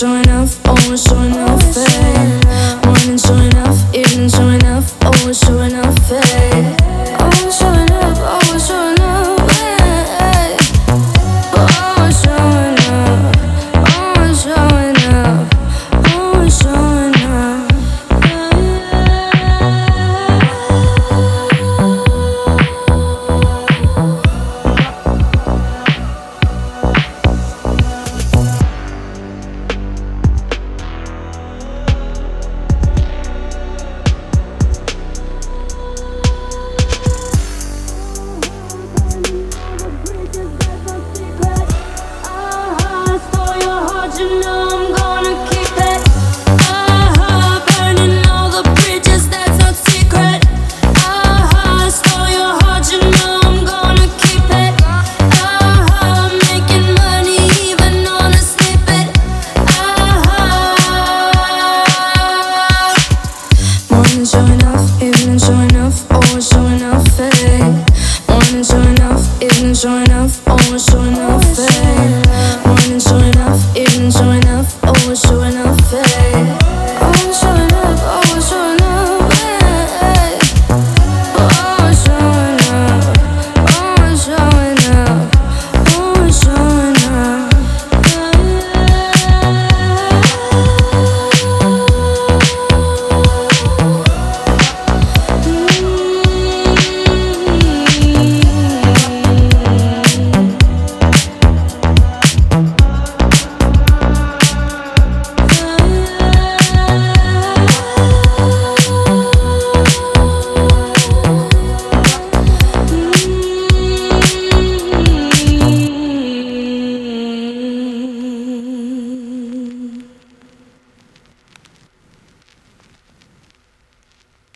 showing 0.00 0.30
off, 0.30 0.66
always 0.66 1.04
showing 1.04 1.29
showing 64.30 65.76
off, 65.76 66.10
always 66.10 66.48
showing 66.48 66.82
off, 66.82 67.06
hey. 67.16 67.84
Morning 68.28 68.62
showing 68.62 69.00
off, 69.00 69.42
eh? 69.42 69.46
evening 69.46 69.74
showing 69.74 70.10
off. 70.12 70.19